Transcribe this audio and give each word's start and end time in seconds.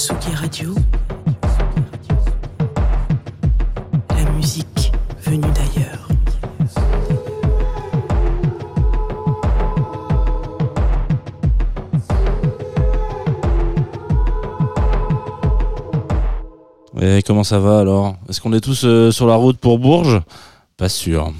Tsugi 0.00 0.34
Radio. 0.34 0.74
La 4.08 4.30
musique 4.30 4.92
venue 5.22 5.42
d'ailleurs. 5.42 6.08
Et 17.02 17.22
comment 17.22 17.44
ça 17.44 17.58
va 17.58 17.80
alors? 17.80 18.16
Est-ce 18.30 18.40
qu'on 18.40 18.54
est 18.54 18.62
tous 18.62 18.84
euh, 18.86 19.10
sur 19.10 19.26
la 19.26 19.34
route 19.34 19.58
pour 19.58 19.78
Bourges? 19.78 20.22
Pas 20.78 20.88
sûr. 20.88 21.30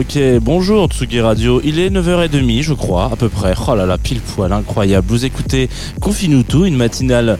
Ok, 0.00 0.18
bonjour 0.40 0.88
Tsugi 0.88 1.20
Radio, 1.20 1.60
il 1.62 1.78
est 1.78 1.90
9h30 1.90 2.62
je 2.62 2.72
crois, 2.72 3.10
à 3.12 3.16
peu 3.16 3.28
près. 3.28 3.52
Oh 3.68 3.74
là 3.74 3.84
là, 3.84 3.98
pile 3.98 4.22
poil, 4.22 4.50
incroyable. 4.50 5.06
Vous 5.06 5.26
écoutez 5.26 5.68
Confinuto, 6.00 6.64
une 6.64 6.76
matinale 6.76 7.38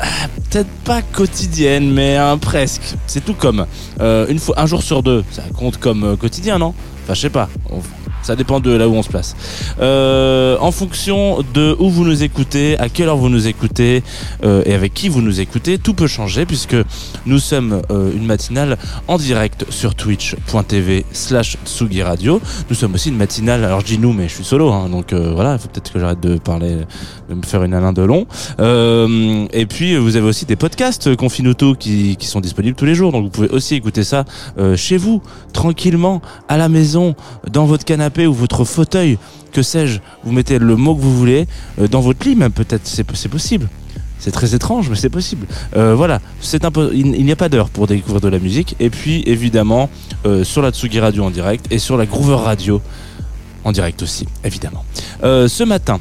ah, 0.00 0.06
peut-être 0.50 0.70
pas 0.86 1.02
quotidienne, 1.02 1.92
mais 1.92 2.16
hein, 2.16 2.38
presque. 2.38 2.94
C'est 3.06 3.22
tout 3.22 3.34
comme. 3.34 3.66
Euh, 4.00 4.34
un 4.56 4.66
jour 4.66 4.82
sur 4.82 5.02
deux, 5.02 5.24
ça 5.30 5.42
compte 5.54 5.76
comme 5.76 6.04
euh, 6.04 6.16
quotidien, 6.16 6.56
non? 6.56 6.72
Enfin, 7.02 7.12
je 7.12 7.20
sais 7.20 7.30
pas. 7.30 7.50
Ça 8.24 8.36
dépend 8.36 8.60
de 8.60 8.72
là 8.72 8.88
où 8.88 8.94
on 8.94 9.02
se 9.02 9.08
place. 9.08 9.36
Euh, 9.80 10.56
en 10.60 10.72
fonction 10.72 11.44
de 11.54 11.76
où 11.78 11.90
vous 11.90 12.04
nous 12.04 12.22
écoutez, 12.22 12.78
à 12.78 12.88
quelle 12.88 13.08
heure 13.08 13.16
vous 13.16 13.28
nous 13.28 13.46
écoutez 13.46 14.02
euh, 14.44 14.62
et 14.64 14.74
avec 14.74 14.94
qui 14.94 15.08
vous 15.08 15.22
nous 15.22 15.40
écoutez, 15.40 15.78
tout 15.78 15.94
peut 15.94 16.06
changer 16.06 16.46
puisque 16.46 16.76
nous 17.26 17.38
sommes 17.38 17.82
euh, 17.90 18.12
une 18.14 18.24
matinale 18.24 18.78
en 19.08 19.18
direct 19.18 19.66
sur 19.70 19.94
twitch.tv 19.94 21.04
slash 21.12 21.58
Tsugi 21.64 22.02
Radio. 22.02 22.40
Nous 22.70 22.76
sommes 22.76 22.94
aussi 22.94 23.10
une 23.10 23.16
matinale, 23.16 23.64
alors 23.64 23.80
je 23.80 23.86
dis 23.86 23.98
nous 23.98 24.12
mais 24.12 24.28
je 24.28 24.34
suis 24.34 24.44
solo, 24.44 24.72
hein, 24.72 24.88
donc 24.88 25.12
euh, 25.12 25.32
voilà, 25.34 25.54
il 25.54 25.58
faut 25.58 25.68
peut-être 25.68 25.92
que 25.92 25.98
j'arrête 25.98 26.20
de 26.20 26.38
parler, 26.38 26.78
de 27.28 27.34
me 27.34 27.42
faire 27.42 27.62
une 27.62 27.74
Alain 27.74 27.92
Delon. 27.92 28.26
Euh, 28.60 29.46
et 29.52 29.66
puis 29.66 29.96
vous 29.96 30.16
avez 30.16 30.26
aussi 30.26 30.46
des 30.46 30.56
podcasts 30.56 31.08
euh, 31.08 31.16
Confinuto 31.16 31.74
qui, 31.74 32.16
qui 32.16 32.26
sont 32.26 32.40
disponibles 32.40 32.76
tous 32.76 32.86
les 32.86 32.94
jours, 32.94 33.12
donc 33.12 33.24
vous 33.24 33.30
pouvez 33.30 33.48
aussi 33.48 33.74
écouter 33.74 34.04
ça 34.04 34.24
chez 34.76 34.96
vous, 34.96 35.20
tranquillement, 35.52 36.22
à 36.48 36.56
la 36.56 36.68
maison, 36.68 37.14
dans 37.50 37.66
votre 37.66 37.84
canapé 37.84 38.13
ou 38.22 38.32
votre 38.32 38.64
fauteuil, 38.64 39.18
que 39.52 39.62
sais-je, 39.62 40.00
vous 40.24 40.32
mettez 40.32 40.58
le 40.58 40.76
mot 40.76 40.94
que 40.94 41.00
vous 41.00 41.16
voulez, 41.16 41.46
euh, 41.80 41.88
dans 41.88 42.00
votre 42.00 42.26
lit 42.26 42.36
même 42.36 42.52
peut-être, 42.52 42.86
c'est 42.86 43.28
possible. 43.28 43.68
C'est 44.18 44.30
très 44.30 44.54
étrange, 44.54 44.88
mais 44.88 44.96
c'est 44.96 45.10
possible. 45.10 45.46
Euh, 45.76 45.94
voilà, 45.94 46.20
il, 46.92 47.24
n'y 47.24 47.32
a 47.32 47.36
pas 47.36 47.48
d'heure 47.50 47.68
pour 47.68 47.86
découvrir 47.86 48.22
de 48.22 48.28
la 48.28 48.38
musique. 48.38 48.74
Et 48.80 48.88
puis, 48.88 49.22
évidemment, 49.26 49.90
euh, 50.24 50.44
sur 50.44 50.62
la 50.62 50.70
Tsugi 50.70 50.98
Radio 50.98 51.24
en 51.24 51.30
direct 51.30 51.66
et 51.70 51.78
sur 51.78 51.98
la 51.98 52.06
Groover 52.06 52.36
Radio 52.42 52.80
en 53.64 53.72
direct 53.72 54.02
aussi, 54.02 54.26
évidemment. 54.44 54.84
Ce 55.22 55.64
matin, 55.64 55.98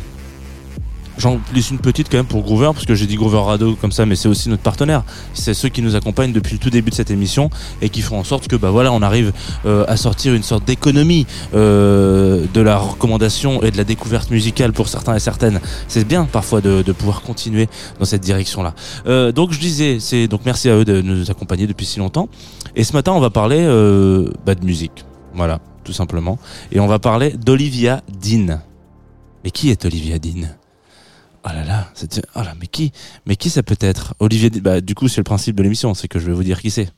j'en 1.24 1.40
glisse 1.54 1.72
une 1.72 1.80
petite 1.80 2.10
quand 2.10 2.18
même 2.18 2.26
pour 2.26 2.42
Groover, 2.42 2.72
parce 2.74 2.86
que 2.86 2.96
j'ai 2.96 3.08
dit 3.08 3.16
Groover 3.16 3.42
Radio 3.46 3.76
comme 3.80 3.94
ça, 3.94 4.06
mais 4.06 4.18
c'est 4.18 4.28
aussi 4.28 4.50
notre 4.50 4.62
partenaire. 4.62 5.04
C'est 5.34 5.54
ceux 5.54 5.70
qui 5.70 5.82
nous 5.82 5.96
accompagnent 5.96 6.34
depuis 6.34 6.54
le 6.54 6.60
tout 6.60 6.70
début 6.70 6.90
de 6.90 6.96
cette 6.96 7.12
émission 7.12 7.50
et 7.82 7.88
qui 7.88 8.02
font 8.02 8.20
en 8.20 8.26
sorte 8.26 8.50
que, 8.50 8.58
bah 8.58 8.72
voilà, 8.72 8.92
on 8.92 9.02
arrive 9.02 9.32
euh, 9.66 9.86
à 9.88 9.96
sortir 9.96 10.34
une 10.34 10.44
sorte 10.44 10.66
d'économie 10.66 11.26
euh, 11.56 12.46
de 12.54 12.60
la 12.60 12.78
recommandation 12.78 13.64
et 13.64 13.72
de 13.72 13.78
la 13.78 13.86
découverte 13.86 14.32
musicale 14.32 14.74
pour 14.74 14.90
certains 14.90 15.16
et 15.16 15.20
certaines. 15.20 15.62
C'est 15.88 16.06
bien 16.06 16.26
parfois 16.26 16.60
de, 16.60 16.82
de 16.82 16.92
pouvoir 16.92 17.22
continuer 17.22 17.70
dans 18.00 18.06
cette 18.06 18.22
direction-là. 18.22 18.76
Euh, 19.08 19.32
donc 19.32 19.54
je 19.54 19.60
disais, 19.60 20.00
c'est 20.02 20.28
donc 20.28 20.42
merci 20.46 20.70
à 20.70 20.76
eux 20.76 20.86
de 20.86 21.02
nous 21.02 21.32
accompagner 21.32 21.68
depuis 21.68 21.86
si 21.86 22.00
longtemps. 22.00 22.28
Et 22.76 22.84
ce 22.84 22.92
matin, 22.92 23.14
on 23.14 23.22
va 23.22 23.30
parler 23.30 23.60
euh, 23.62 24.30
bah, 24.46 24.56
de 24.56 24.66
musique, 24.66 25.06
voilà, 25.34 25.60
tout 25.86 25.94
simplement. 25.94 26.38
Et 26.74 26.82
on 26.82 26.88
va 26.88 27.00
parler 27.00 27.30
d'Olivia 27.32 28.02
Dean. 28.22 28.60
Mais 29.46 29.52
qui 29.52 29.70
est 29.70 29.86
Olivia 29.86 30.20
Dean? 30.20 30.50
Oh 31.46 31.50
là 31.50 31.66
là, 31.66 31.92
oh 32.36 32.42
là, 32.42 32.54
mais 32.60 32.68
qui, 32.68 32.94
mais 33.26 33.36
qui 33.36 33.50
ça 33.50 33.64
peut 33.64 33.76
être? 33.82 34.16
Olivier, 34.20 34.50
bah 34.50 34.80
du 34.80 34.96
coup 34.96 35.10
c'est 35.10 35.20
le 35.20 35.26
principe 35.26 35.58
de 35.58 35.64
l'émission, 35.64 35.94
c'est 35.94 36.08
que 36.08 36.18
je 36.18 36.28
vais 36.28 36.34
vous 36.34 36.44
dire 36.44 36.62
qui 36.62 36.72
c'est. 36.72 36.90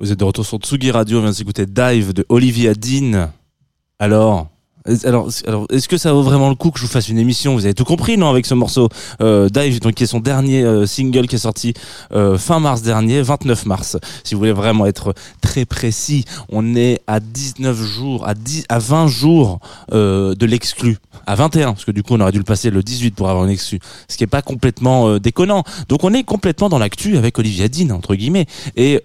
Vous 0.00 0.10
êtes 0.10 0.18
de 0.18 0.24
retour 0.24 0.46
sur 0.46 0.56
Tsugi 0.56 0.90
Radio, 0.90 1.18
on 1.18 1.22
vient 1.24 1.30
d'écouter 1.30 1.66
Dive 1.66 2.14
de 2.14 2.24
Olivia 2.30 2.72
Dean. 2.72 3.30
Alors, 3.98 4.48
alors, 5.04 5.28
est-ce 5.70 5.88
que 5.88 5.96
ça 5.96 6.12
vaut 6.12 6.22
vraiment 6.22 6.48
le 6.48 6.54
coup 6.54 6.70
que 6.70 6.78
je 6.78 6.84
vous 6.84 6.90
fasse 6.90 7.08
une 7.08 7.18
émission? 7.18 7.54
Vous 7.54 7.64
avez 7.64 7.74
tout 7.74 7.84
compris, 7.84 8.16
non, 8.16 8.30
avec 8.30 8.46
ce 8.46 8.54
morceau 8.54 8.88
euh, 9.20 9.48
Dive, 9.48 9.80
donc 9.80 9.94
qui 9.94 10.04
est 10.04 10.06
son 10.06 10.20
dernier 10.20 10.62
euh, 10.62 10.86
single 10.86 11.26
qui 11.26 11.36
est 11.36 11.40
sorti 11.40 11.74
euh, 12.12 12.38
fin 12.38 12.60
mars 12.60 12.82
dernier, 12.82 13.22
29 13.22 13.66
mars. 13.66 13.96
Si 14.24 14.34
vous 14.34 14.40
voulez 14.40 14.52
vraiment 14.52 14.86
être 14.86 15.14
très 15.40 15.64
précis, 15.64 16.24
on 16.48 16.74
est 16.74 17.00
à 17.06 17.20
19 17.20 17.76
jours, 17.76 18.26
à 18.26 18.34
10, 18.34 18.64
à 18.68 18.78
20 18.78 19.06
jours 19.08 19.60
euh, 19.92 20.34
de 20.34 20.46
l'exclu, 20.46 20.98
à 21.26 21.34
21, 21.34 21.72
parce 21.72 21.84
que 21.84 21.92
du 21.92 22.02
coup 22.02 22.14
on 22.14 22.20
aurait 22.20 22.32
dû 22.32 22.38
le 22.38 22.44
passer 22.44 22.70
le 22.70 22.82
18 22.82 23.14
pour 23.14 23.28
avoir 23.28 23.44
une 23.44 23.50
exclu, 23.50 23.80
ce 24.08 24.16
qui 24.16 24.24
est 24.24 24.28
pas 24.28 24.42
complètement 24.42 25.18
déconnant. 25.18 25.64
Donc 25.88 26.04
on 26.04 26.12
est 26.12 26.24
complètement 26.24 26.68
dans 26.68 26.78
l'actu 26.78 27.16
avec 27.16 27.38
Olivia 27.38 27.68
Dean 27.68 27.90
entre 27.90 28.14
guillemets. 28.14 28.46
Et 28.76 29.00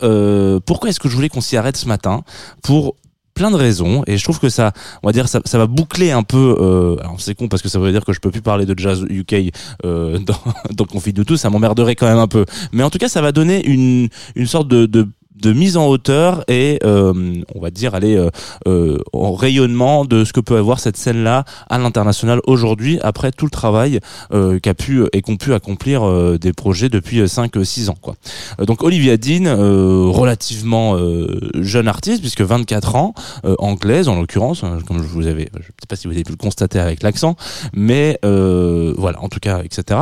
pourquoi 0.65 0.89
est-ce 0.89 0.99
que 0.99 1.09
je 1.09 1.15
voulais 1.15 1.29
qu'on 1.29 1.41
s'y 1.41 1.57
arrête 1.57 1.77
ce 1.77 1.87
matin 1.87 2.23
pour 2.61 2.95
plein 3.35 3.51
de 3.51 3.55
raisons 3.55 4.03
et 4.07 4.17
je 4.17 4.23
trouve 4.23 4.39
que 4.39 4.49
ça 4.49 4.71
on 5.03 5.07
va 5.07 5.11
dire 5.11 5.27
ça, 5.27 5.41
va 5.53 5.67
boucler 5.67 6.11
un 6.11 6.23
peu 6.23 6.55
euh, 6.59 6.95
alors 7.01 7.19
c'est 7.19 7.35
con 7.35 7.49
parce 7.49 7.61
que 7.61 7.69
ça 7.69 7.79
veut 7.79 7.91
dire 7.91 8.05
que 8.05 8.13
je 8.13 8.19
peux 8.19 8.31
plus 8.31 8.41
parler 8.41 8.65
de 8.65 8.73
jazz 8.77 9.05
UK 9.09 9.53
euh, 9.83 10.17
dans, 10.25 10.39
dans 10.71 10.85
Confit 10.85 11.13
de 11.13 11.23
tout 11.23 11.37
ça 11.37 11.49
m'emmerderait 11.49 11.95
quand 11.95 12.07
même 12.07 12.17
un 12.17 12.27
peu. 12.27 12.45
Mais 12.71 12.81
en 12.81 12.89
tout 12.89 12.97
cas 12.97 13.09
ça 13.09 13.21
va 13.21 13.31
donner 13.31 13.63
une 13.65 14.07
une 14.35 14.47
sorte 14.47 14.69
de 14.69 15.07
de 15.41 15.51
mise 15.51 15.75
en 15.77 15.87
hauteur 15.87 16.43
et 16.47 16.79
euh, 16.83 17.41
on 17.53 17.59
va 17.59 17.69
dire 17.69 17.93
aller 17.93 18.15
euh, 18.15 18.29
euh, 18.67 18.97
en 19.11 19.33
rayonnement 19.33 20.05
de 20.05 20.23
ce 20.23 20.31
que 20.31 20.39
peut 20.39 20.57
avoir 20.57 20.79
cette 20.79 20.97
scène 20.97 21.23
là 21.23 21.43
à 21.69 21.77
l'international 21.77 22.39
aujourd'hui 22.47 22.99
après 23.01 23.31
tout 23.31 23.45
le 23.45 23.51
travail 23.51 23.99
euh, 24.33 24.59
qu'a 24.59 24.73
pu 24.73 25.03
et 25.11 25.21
qu'ont 25.21 25.35
pu 25.35 25.53
accomplir 25.53 26.03
euh, 26.03 26.37
des 26.39 26.53
projets 26.53 26.89
depuis 26.89 27.27
5 27.27 27.51
6 27.63 27.89
ans 27.89 27.97
quoi. 28.01 28.15
Euh, 28.59 28.65
donc 28.65 28.81
Olivia 28.83 29.17
Dean 29.17 29.45
euh, 29.45 30.05
relativement 30.07 30.95
euh, 30.95 31.39
jeune 31.55 31.89
artiste 31.89 32.21
puisque 32.21 32.41
24 32.41 32.95
ans 32.95 33.13
euh, 33.43 33.55
anglaise 33.59 34.07
en 34.07 34.15
l'occurrence 34.15 34.63
hein, 34.63 34.77
comme 34.87 34.99
je 34.99 35.07
vous 35.07 35.27
avais 35.27 35.49
je 35.53 35.65
sais 35.65 35.87
pas 35.89 35.97
si 35.97 36.07
vous 36.07 36.13
avez 36.13 36.23
pu 36.23 36.31
le 36.31 36.37
constater 36.37 36.79
avec 36.79 37.03
l'accent 37.03 37.35
mais 37.73 38.19
euh, 38.23 38.93
voilà 38.97 39.21
en 39.21 39.27
tout 39.27 39.39
cas 39.39 39.63
etc 39.63 39.99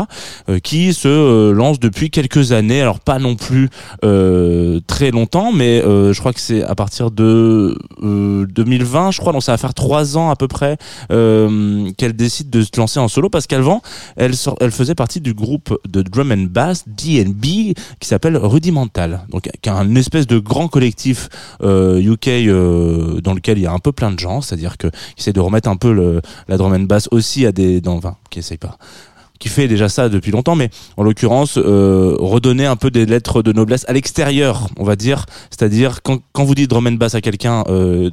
euh, 0.49 0.59
qui 0.59 0.93
se 0.93 1.07
euh, 1.07 1.51
lance 1.53 1.79
depuis 1.79 2.11
quelques 2.11 2.51
années 2.51 2.81
alors 2.81 2.99
pas 2.99 3.17
non 3.17 3.35
plus 3.35 3.69
euh, 4.03 4.79
très 4.85 5.09
longtemps 5.09 5.22
mais 5.53 5.81
euh, 5.81 6.13
je 6.13 6.19
crois 6.19 6.33
que 6.33 6.39
c'est 6.39 6.63
à 6.63 6.75
partir 6.75 7.11
de 7.11 7.77
euh, 8.01 8.45
2020 8.47 9.11
je 9.11 9.19
crois 9.19 9.33
donc 9.33 9.43
ça 9.43 9.53
va 9.53 9.57
faire 9.57 9.73
trois 9.73 10.17
ans 10.17 10.29
à 10.29 10.35
peu 10.35 10.47
près 10.47 10.77
euh, 11.11 11.89
qu'elle 11.97 12.13
décide 12.13 12.49
de 12.49 12.61
se 12.61 12.69
lancer 12.77 12.99
en 12.99 13.07
solo 13.07 13.29
parce 13.29 13.47
qu'avant 13.47 13.81
elle 14.15 14.33
faisait 14.71 14.95
partie 14.95 15.21
du 15.21 15.33
groupe 15.33 15.77
de 15.87 16.01
drum 16.01 16.31
and 16.31 16.47
bass 16.49 16.83
D&B 16.87 17.73
qui 17.99 18.07
s'appelle 18.07 18.37
Rudimental. 18.37 19.21
Donc 19.29 19.49
qui 19.61 19.69
est 19.69 19.71
un 19.71 19.95
espèce 19.95 20.27
de 20.27 20.39
grand 20.39 20.67
collectif 20.67 21.29
euh, 21.61 22.01
UK 22.01 22.27
euh, 22.27 23.21
dans 23.21 23.33
lequel 23.33 23.57
il 23.57 23.63
y 23.63 23.67
a 23.67 23.71
un 23.71 23.79
peu 23.79 23.91
plein 23.91 24.11
de 24.11 24.19
gens 24.19 24.41
c'est-à-dire 24.41 24.77
que 24.77 24.87
qui 24.87 25.21
essaie 25.21 25.33
de 25.33 25.39
remettre 25.39 25.69
un 25.69 25.77
peu 25.77 26.21
la 26.47 26.57
drum 26.57 26.73
and 26.73 26.81
bass 26.81 27.07
aussi 27.11 27.45
à 27.45 27.51
des 27.51 27.81
dans 27.81 27.95
enfin 27.95 28.15
qui 28.29 28.39
essaye 28.39 28.57
pas 28.57 28.77
qui 29.39 29.49
fait 29.49 29.67
déjà 29.67 29.89
ça 29.89 30.09
depuis 30.09 30.31
longtemps, 30.31 30.55
mais 30.55 30.69
en 30.97 31.03
l'occurrence 31.03 31.57
euh, 31.57 32.15
redonner 32.19 32.65
un 32.65 32.75
peu 32.75 32.91
des 32.91 33.05
lettres 33.05 33.41
de 33.41 33.51
noblesse 33.51 33.85
à 33.87 33.93
l'extérieur, 33.93 34.67
on 34.77 34.83
va 34.83 34.95
dire. 34.95 35.25
C'est-à-dire 35.49 36.01
quand, 36.01 36.21
vous 36.35 36.55
dites 36.55 36.69
drum 36.69 36.87
and 36.87 36.93
bass 36.93 37.15
à 37.15 37.21
quelqu'un 37.21 37.63
euh, 37.67 38.09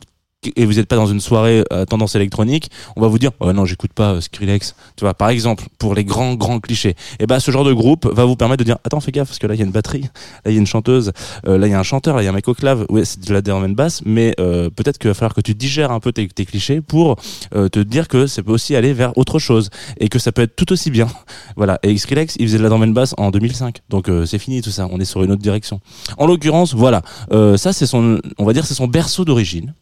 et 0.56 0.64
vous 0.64 0.74
n'êtes 0.74 0.86
pas 0.86 0.96
dans 0.96 1.06
une 1.06 1.20
soirée 1.20 1.64
à 1.70 1.84
tendance 1.84 2.14
électronique, 2.14 2.70
on 2.96 3.00
va 3.02 3.08
vous 3.08 3.18
dire 3.18 3.30
oh 3.40 3.52
non 3.52 3.66
j'écoute 3.66 3.92
pas 3.92 4.14
euh, 4.14 4.20
Skrillex, 4.22 4.74
tu 4.96 5.04
vois 5.04 5.12
par 5.12 5.28
exemple 5.28 5.64
pour 5.78 5.94
les 5.94 6.04
grands 6.04 6.34
grands 6.34 6.60
clichés. 6.60 6.96
Et 7.18 7.26
ben 7.26 7.38
ce 7.40 7.50
genre 7.50 7.64
de 7.64 7.74
groupe 7.74 8.06
va 8.06 8.24
vous 8.24 8.36
permettre 8.36 8.60
de 8.60 8.64
dire 8.64 8.78
attends 8.84 9.00
fais 9.00 9.12
gaffe 9.12 9.28
parce 9.28 9.38
que 9.38 9.46
là 9.46 9.54
il 9.54 9.58
y 9.58 9.62
a 9.62 9.66
une 9.66 9.72
batterie, 9.72 10.02
là 10.44 10.50
il 10.50 10.52
y 10.52 10.56
a 10.56 10.58
une 10.58 10.66
chanteuse, 10.66 11.12
euh, 11.46 11.58
là 11.58 11.66
il 11.66 11.70
y 11.70 11.74
a 11.74 11.78
un 11.78 11.82
chanteur, 11.82 12.16
là 12.16 12.22
il 12.22 12.24
y 12.24 12.28
a 12.28 12.30
un 12.30 12.34
mec 12.34 12.48
au 12.48 12.54
clave, 12.54 12.86
ouais 12.88 13.04
c'est 13.04 13.20
de 13.20 13.34
la 13.34 13.42
drum 13.42 13.62
and 13.64 13.70
bass, 13.70 14.00
mais 14.06 14.34
euh, 14.40 14.70
peut-être 14.70 14.96
qu'il 14.96 15.08
va 15.08 15.14
falloir 15.14 15.34
que 15.34 15.42
tu 15.42 15.54
digères 15.54 15.90
un 15.90 16.00
peu 16.00 16.12
tes, 16.12 16.26
clichés 16.26 16.80
pour 16.80 17.16
euh, 17.54 17.68
te 17.68 17.78
dire 17.78 18.08
que 18.08 18.26
ça 18.26 18.42
peut 18.42 18.52
aussi 18.52 18.74
aller 18.74 18.94
vers 18.94 19.16
autre 19.18 19.38
chose 19.38 19.68
et 19.98 20.08
que 20.08 20.18
ça 20.18 20.32
peut 20.32 20.42
être 20.42 20.56
tout 20.56 20.72
aussi 20.72 20.90
bien. 20.90 21.08
Voilà 21.56 21.78
et 21.82 21.96
Skrillex 21.98 22.36
il 22.38 22.46
faisait 22.46 22.58
de 22.58 22.62
la 22.62 22.70
drum 22.70 22.82
and 22.82 22.88
bass 22.88 23.14
en 23.18 23.30
2005, 23.30 23.80
donc 23.90 24.08
euh, 24.08 24.24
c'est 24.24 24.38
fini 24.38 24.62
tout 24.62 24.70
ça, 24.70 24.88
on 24.90 24.98
est 25.00 25.04
sur 25.04 25.22
une 25.22 25.32
autre 25.32 25.42
direction. 25.42 25.80
En 26.16 26.26
l'occurrence 26.26 26.74
voilà, 26.74 27.02
euh, 27.32 27.58
ça 27.58 27.74
c'est 27.74 27.86
son, 27.86 28.20
on 28.38 28.44
va 28.46 28.54
dire 28.54 28.64
c'est 28.64 28.74
son 28.74 28.86
berceau 28.86 29.26
d'origine. 29.26 29.74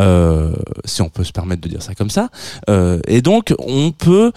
Euh, 0.00 0.52
si 0.84 1.02
on 1.02 1.08
peut 1.08 1.24
se 1.24 1.32
permettre 1.32 1.60
de 1.62 1.68
dire 1.68 1.82
ça 1.82 1.94
comme 1.94 2.10
ça. 2.10 2.28
Euh, 2.68 3.00
et 3.06 3.20
donc, 3.20 3.54
on 3.58 3.90
peut 3.90 4.32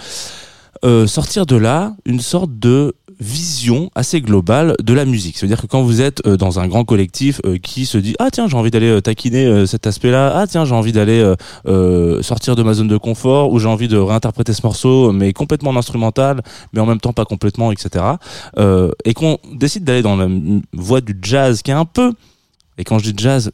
euh, 0.84 1.08
sortir 1.08 1.46
de 1.46 1.56
là 1.56 1.94
une 2.06 2.20
sorte 2.20 2.58
de 2.58 2.96
vision 3.20 3.92
assez 3.94 4.20
globale 4.20 4.76
de 4.82 4.94
la 4.94 5.06
musique. 5.06 5.38
C'est-à-dire 5.38 5.62
que 5.62 5.68
quand 5.68 5.84
vous 5.84 6.02
êtes 6.02 6.28
dans 6.28 6.60
un 6.60 6.68
grand 6.68 6.86
collectif 6.86 7.40
qui 7.62 7.86
se 7.86 8.00
dit 8.00 8.16
ah 8.18 8.32
tiens 8.32 8.48
j'ai 8.48 8.56
envie 8.56 8.72
d'aller 8.72 9.00
taquiner 9.00 9.68
cet 9.68 9.86
aspect-là, 9.86 10.34
ah 10.36 10.48
tiens 10.48 10.66
j'ai 10.66 10.74
envie 10.74 10.92
d'aller 10.92 11.32
sortir 12.24 12.56
de 12.56 12.64
ma 12.64 12.74
zone 12.74 12.88
de 12.88 12.98
confort 12.98 13.52
ou 13.52 13.60
j'ai 13.60 13.68
envie 13.68 13.88
de 13.88 13.98
réinterpréter 13.98 14.54
ce 14.54 14.64
morceau 14.64 15.12
mais 15.12 15.34
complètement 15.34 15.70
en 15.70 15.76
instrumental 15.76 16.42
mais 16.74 16.82
en 16.82 16.88
même 16.88 17.00
temps 17.00 17.14
pas 17.14 17.26
complètement 17.26 17.72
etc. 17.72 18.04
Et 19.06 19.14
qu'on 19.14 19.38
décide 19.54 19.84
d'aller 19.84 20.02
dans 20.02 20.16
la 20.16 20.28
voie 20.74 21.02
du 21.02 21.16
jazz 21.22 21.62
qui 21.62 21.70
est 21.70 21.76
un 21.76 21.86
peu 21.86 22.14
et 22.80 22.84
quand 22.84 22.98
je 22.98 23.12
dis 23.12 23.24
jazz 23.24 23.52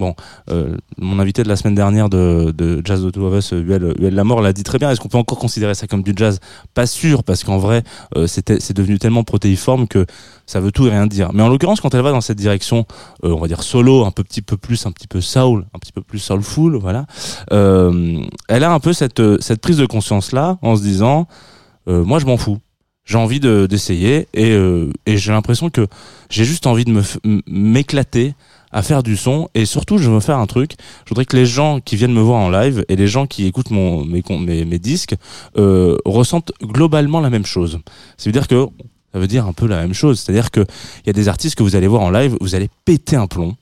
Bon, 0.00 0.14
euh, 0.48 0.78
mon 0.96 1.18
invité 1.18 1.42
de 1.42 1.48
la 1.48 1.56
semaine 1.56 1.74
dernière 1.74 2.08
de, 2.08 2.54
de 2.56 2.80
Jazz 2.82 3.04
de 3.04 3.10
Two 3.10 3.22
of 3.26 3.34
Us, 3.38 3.52
Uel, 3.52 3.92
Uel 4.00 4.14
Lamor, 4.14 4.40
l'a 4.40 4.54
dit 4.54 4.62
très 4.62 4.78
bien. 4.78 4.90
Est-ce 4.90 4.98
qu'on 4.98 5.08
peut 5.10 5.18
encore 5.18 5.38
considérer 5.38 5.74
ça 5.74 5.86
comme 5.86 6.02
du 6.02 6.14
jazz? 6.16 6.40
Pas 6.72 6.86
sûr, 6.86 7.22
parce 7.22 7.44
qu'en 7.44 7.58
vrai, 7.58 7.82
euh, 8.16 8.26
c'est 8.26 8.72
devenu 8.72 8.98
tellement 8.98 9.24
protéiforme 9.24 9.86
que 9.86 10.06
ça 10.46 10.58
veut 10.58 10.72
tout 10.72 10.86
et 10.86 10.90
rien 10.90 11.06
dire. 11.06 11.34
Mais 11.34 11.42
en 11.42 11.50
l'occurrence, 11.50 11.82
quand 11.82 11.94
elle 11.94 12.00
va 12.00 12.12
dans 12.12 12.22
cette 12.22 12.38
direction, 12.38 12.86
euh, 13.24 13.34
on 13.34 13.38
va 13.40 13.46
dire 13.46 13.62
solo, 13.62 14.06
un 14.06 14.10
peu 14.10 14.24
petit 14.24 14.40
peu 14.40 14.56
plus, 14.56 14.86
un 14.86 14.90
petit 14.90 15.06
peu 15.06 15.20
soul, 15.20 15.66
un 15.74 15.78
petit 15.78 15.92
peu 15.92 16.00
plus 16.00 16.18
soulful, 16.18 16.76
voilà. 16.76 17.04
Euh, 17.52 18.22
elle 18.48 18.64
a 18.64 18.72
un 18.72 18.80
peu 18.80 18.94
cette 18.94 19.20
cette 19.42 19.60
prise 19.60 19.76
de 19.76 19.84
conscience 19.84 20.32
là, 20.32 20.56
en 20.62 20.76
se 20.76 20.82
disant, 20.82 21.28
euh, 21.88 22.02
moi 22.02 22.18
je 22.20 22.24
m'en 22.24 22.38
fous. 22.38 22.58
J'ai 23.04 23.18
envie 23.18 23.40
de- 23.40 23.66
d'essayer 23.66 24.28
et, 24.34 24.52
euh, 24.52 24.90
et 25.04 25.16
j'ai 25.18 25.32
l'impression 25.32 25.68
que 25.68 25.86
j'ai 26.30 26.44
juste 26.44 26.66
envie 26.66 26.84
de 26.84 27.02
m'éclater 27.48 28.34
à 28.72 28.82
faire 28.82 29.02
du 29.02 29.16
son. 29.16 29.48
Et 29.54 29.66
surtout 29.66 29.98
je 29.98 30.10
veux 30.10 30.20
faire 30.20 30.38
un 30.38 30.46
truc. 30.46 30.72
Je 31.04 31.10
voudrais 31.10 31.24
que 31.24 31.36
les 31.36 31.46
gens 31.46 31.80
qui 31.80 31.96
viennent 31.96 32.12
me 32.12 32.20
voir 32.20 32.40
en 32.40 32.50
live 32.50 32.84
et 32.88 32.96
les 32.96 33.06
gens 33.06 33.26
qui 33.26 33.46
écoutent 33.46 33.70
mon 33.70 34.04
mes 34.04 34.22
mes, 34.40 34.64
mes 34.64 34.78
disques 34.78 35.14
euh, 35.56 35.96
ressentent 36.04 36.52
globalement 36.62 37.20
la 37.20 37.30
même 37.30 37.46
chose. 37.46 37.78
Ça 38.16 38.24
veut 38.26 38.32
dire 38.32 38.48
que 38.48 38.66
ça 39.12 39.18
veut 39.18 39.26
dire 39.26 39.46
un 39.46 39.52
peu 39.52 39.66
la 39.66 39.80
même 39.80 39.94
chose. 39.94 40.20
C'est 40.20 40.30
à 40.30 40.34
dire 40.34 40.50
que 40.50 40.60
il 40.60 41.06
y 41.06 41.10
a 41.10 41.12
des 41.12 41.28
artistes 41.28 41.56
que 41.56 41.62
vous 41.62 41.76
allez 41.76 41.88
voir 41.88 42.02
en 42.02 42.10
live 42.10 42.36
vous 42.40 42.54
allez 42.54 42.68
péter 42.84 43.16
un 43.16 43.26
plomb. 43.26 43.56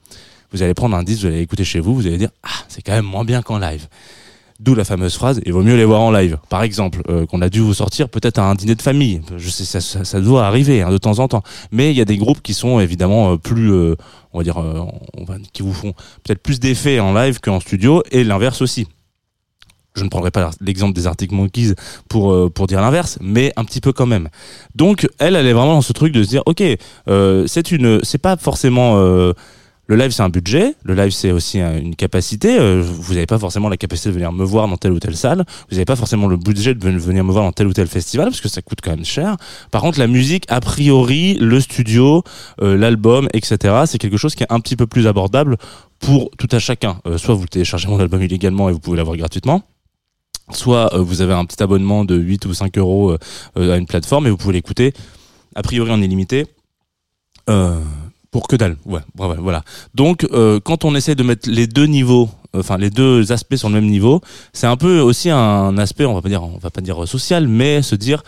Vous 0.53 0.63
allez 0.63 0.75
prendre 0.75 0.97
un 0.97 1.03
disque 1.03 1.23
vous 1.23 1.27
allez 1.27 1.41
écouter 1.41 1.65
chez 1.65 1.81
vous 1.81 1.95
vous 1.95 2.07
allez 2.07 2.19
dire 2.19 2.31
ah 2.43 2.65
c'est 2.69 2.83
quand 2.83 2.93
même 2.93 3.05
moins 3.05 3.25
bien 3.25 3.43
qu'en 3.43 3.59
live 3.59 3.87
D'où 4.61 4.75
la 4.75 4.85
fameuse 4.85 5.15
phrase 5.15 5.41
il 5.47 5.53
vaut 5.53 5.63
mieux 5.63 5.77
les 5.77 5.85
voir 5.85 6.01
en 6.01 6.11
live. 6.11 6.39
Par 6.49 6.65
exemple, 6.65 7.03
euh, 7.09 7.27
qu'on 7.27 7.41
a 7.43 7.49
dû 7.49 7.61
vous 7.61 7.75
sortir 7.75 8.09
peut-être 8.09 8.39
à 8.39 8.51
un 8.51 8.57
dîner 8.57 8.75
de 8.75 8.83
famille. 8.83 9.21
Je 9.37 9.49
sais 9.51 9.65
ça, 9.65 9.81
ça, 9.81 10.05
ça 10.05 10.21
doit 10.21 10.47
arriver 10.47 10.83
hein, 10.83 10.91
de 10.91 10.99
temps 10.99 11.21
en 11.21 11.29
temps. 11.29 11.45
Mais 11.71 11.93
il 11.93 11.97
y 11.97 12.01
a 12.01 12.05
des 12.05 12.17
groupes 12.17 12.43
qui 12.43 12.55
sont 12.55 12.81
évidemment 12.81 13.33
euh, 13.33 13.37
plus 13.37 13.73
euh, 13.73 13.95
on 14.33 14.39
va 14.39 14.45
dire 14.45 14.59
euh, 14.59 14.85
on 15.17 15.25
va, 15.25 15.37
qui 15.53 15.63
vous 15.63 15.73
font 15.73 15.93
peut-être 16.25 16.43
plus 16.43 16.59
d'effets 16.59 16.99
en 16.99 17.13
live 17.15 17.39
qu'en 17.41 17.61
studio 17.61 18.03
et 18.11 18.25
l'inverse 18.25 18.61
aussi. 18.61 18.89
Je 19.95 20.05
ne 20.05 20.09
prendrai 20.09 20.31
pas 20.31 20.51
l'exemple 20.61 20.95
des 20.95 21.07
Arctic 21.07 21.33
Monkeys 21.33 21.75
pour 22.09 22.33
euh, 22.33 22.51
pour 22.51 22.67
dire 22.67 22.81
l'inverse, 22.81 23.19
mais 23.21 23.53
un 23.57 23.65
petit 23.65 23.81
peu 23.81 23.93
quand 23.93 24.07
même. 24.07 24.29
Donc 24.75 25.09
elle, 25.19 25.37
elle 25.37 25.47
est 25.47 25.53
vraiment 25.53 25.75
dans 25.75 25.83
ce 25.83 25.93
truc 25.93 26.13
de 26.13 26.23
se 26.23 26.29
dire, 26.29 26.43
ok, 26.47 26.63
euh, 27.09 27.45
c'est 27.47 27.73
une, 27.73 28.01
c'est 28.05 28.19
pas 28.19 28.37
forcément 28.37 28.97
le 29.89 29.97
live, 29.97 30.11
c'est 30.11 30.23
un 30.23 30.29
budget. 30.29 30.75
Le 30.85 30.95
live, 30.95 31.11
c'est 31.13 31.33
aussi 31.33 31.61
un- 31.61 31.79
une 31.79 31.97
capacité. 31.97 32.59
Euh, 32.59 32.83
vous 32.85 33.15
n'avez 33.15 33.25
pas 33.27 33.39
forcément 33.39 33.69
la 33.71 33.79
capacité 33.79 34.11
de 34.11 34.15
venir 34.15 34.33
me 34.33 34.45
voir 34.45 34.69
dans 34.69 34.77
telle 34.77 34.93
ou 34.93 35.01
telle 35.01 35.17
salle. 35.17 35.45
Vous 35.71 35.77
n'avez 35.77 35.87
pas 35.87 35.97
forcément 35.97 36.27
le 36.29 36.37
budget 36.37 36.75
de 36.75 36.85
ven- 36.85 36.99
venir 36.99 37.25
me 37.25 37.33
voir 37.33 37.45
dans 37.45 37.53
tel 37.53 37.67
ou 37.67 37.73
tel 37.73 37.87
festival 37.87 38.27
parce 38.29 38.43
que 38.43 38.49
ça 38.51 38.61
coûte 38.61 38.81
quand 38.83 38.91
même 38.91 39.05
cher. 39.07 39.37
Par 39.71 39.81
contre, 39.81 39.99
la 39.99 40.07
musique, 40.07 40.45
a 40.49 40.61
priori, 40.61 41.35
le 41.41 41.59
studio, 41.61 42.23
euh, 42.61 42.77
l'album, 42.77 43.29
etc., 43.33 43.85
c'est 43.87 43.97
quelque 43.99 44.19
chose 44.19 44.35
qui 44.35 44.43
est 44.43 44.53
un 44.53 44.61
petit 44.61 44.77
peu 44.77 44.87
plus 44.87 45.07
abordable 45.07 45.57
pour 46.01 46.31
tout 46.37 46.49
à 46.53 46.59
chacun. 46.59 47.01
Euh, 47.07 47.17
soit 47.17 47.35
vous 47.35 47.47
téléchargez 47.47 47.89
mon 47.89 47.99
album 47.99 48.23
illégalement 48.23 48.69
et 48.69 48.73
vous 48.73 48.81
pouvez 48.81 48.99
l'avoir 48.99 49.17
gratuitement. 49.17 49.63
Soit 50.53 50.91
vous 50.99 51.23
avez 51.23 51.33
un 51.33 51.45
petit 51.47 51.63
abonnement 51.63 52.05
de 52.05 52.15
8 52.17 52.45
ou 52.47 52.53
5 52.55 52.77
euros 52.79 53.17
à 53.57 53.77
une 53.77 53.87
plateforme 53.87 54.27
et 54.27 54.31
vous 54.31 54.37
pouvez 54.39 54.53
l'écouter 54.55 54.93
a 55.55 55.63
priori 55.63 55.91
en 55.91 56.01
illimité. 56.03 56.47
Pour 58.31 58.47
que 58.47 58.57
dalle, 58.57 58.77
ouais, 58.85 59.01
voilà. 59.15 59.63
Donc, 59.95 60.25
euh, 60.33 60.61
quand 60.63 60.85
on 60.85 60.95
essaie 60.95 61.15
de 61.15 61.23
mettre 61.23 61.49
les 61.49 61.67
deux 61.67 61.87
niveaux, 61.87 62.29
enfin 62.55 62.77
les 62.77 62.91
deux 62.91 63.33
aspects 63.33 63.57
sur 63.57 63.69
le 63.69 63.75
même 63.75 63.87
niveau, 63.87 64.21
c'est 64.53 64.67
un 64.67 64.77
peu 64.77 65.01
aussi 65.01 65.31
un 65.31 65.79
aspect, 65.79 66.05
on 66.05 66.15
va 66.15 66.23
pas 66.23 66.29
dire, 66.29 66.43
on 66.43 66.59
va 66.59 66.71
pas 66.71 66.81
dire 66.81 67.09
social, 67.09 67.49
mais 67.49 67.83
se 67.83 67.95
dire 67.95 68.23